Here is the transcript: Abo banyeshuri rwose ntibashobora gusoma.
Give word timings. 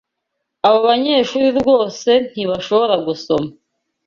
Abo 0.65 0.77
banyeshuri 0.87 1.47
rwose 1.59 2.09
ntibashobora 2.31 2.95
gusoma. 3.07 3.49